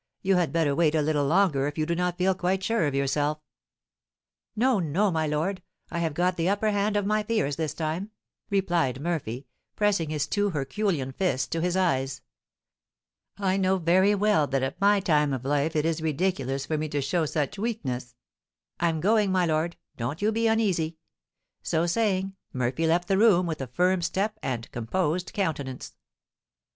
"You 0.23 0.33
had 0.37 0.51
better 0.51 0.73
wait 0.73 0.95
a 0.95 1.01
little 1.03 1.27
longer 1.27 1.67
if 1.67 1.77
you 1.77 1.85
do 1.85 1.93
not 1.93 2.17
feel 2.17 2.33
quite 2.33 2.63
sure 2.63 2.87
of 2.87 2.95
yourself." 2.95 3.37
"No, 4.55 4.79
no, 4.79 5.11
my 5.11 5.27
lord; 5.27 5.61
I 5.91 5.99
have 5.99 6.15
got 6.15 6.37
the 6.37 6.49
upper 6.49 6.71
hand 6.71 6.97
of 6.97 7.05
my 7.05 7.21
fears 7.21 7.55
this 7.55 7.75
time!" 7.75 8.09
replied 8.49 8.99
Murphy, 8.99 9.45
pressing 9.75 10.09
his 10.09 10.25
two 10.25 10.49
herculean 10.49 11.11
fists 11.11 11.47
to 11.49 11.61
his 11.61 11.77
eyes. 11.77 12.23
"I 13.37 13.57
know 13.57 13.77
very 13.77 14.15
well 14.15 14.47
that 14.47 14.63
at 14.63 14.81
my 14.81 15.01
time 15.01 15.33
of 15.33 15.45
life 15.45 15.75
it 15.75 15.85
is 15.85 16.01
ridiculous 16.01 16.65
for 16.65 16.79
me 16.79 16.89
to 16.89 16.99
show 16.99 17.27
such 17.27 17.59
weakness! 17.59 18.15
I'm 18.79 19.01
going, 19.01 19.31
my 19.31 19.45
lord, 19.45 19.77
don't 19.97 20.19
you 20.19 20.31
be 20.31 20.47
uneasy!" 20.47 20.97
So 21.61 21.85
saying, 21.85 22.35
Murphy 22.51 22.87
left 22.87 23.07
the 23.07 23.19
room 23.19 23.45
with 23.45 23.61
a 23.61 23.67
firm 23.67 24.01
step 24.01 24.39
and 24.41 24.71
composed 24.71 25.31
countenance. 25.31 25.93